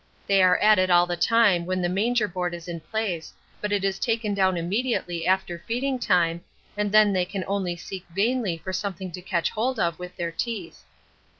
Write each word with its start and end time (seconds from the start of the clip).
They 0.25 0.41
are 0.41 0.57
at 0.57 0.79
it 0.79 0.89
all 0.89 1.05
the 1.05 1.15
time 1.15 1.67
when 1.67 1.79
the 1.83 1.87
manger 1.87 2.27
board 2.27 2.55
is 2.55 2.67
in 2.67 2.79
place, 2.79 3.31
but 3.61 3.71
it 3.71 3.83
is 3.83 3.99
taken 3.99 4.33
down 4.33 4.57
immediately 4.57 5.27
after 5.27 5.63
feeding 5.67 5.99
time, 5.99 6.41
and 6.75 6.91
then 6.91 7.13
they 7.13 7.23
can 7.23 7.43
only 7.45 7.75
seek 7.75 8.07
vainly 8.09 8.57
for 8.57 8.73
something 8.73 9.11
to 9.11 9.21
catch 9.21 9.51
hold 9.51 9.79
of 9.79 9.99
with 9.99 10.15
their 10.15 10.31
teeth. 10.31 10.85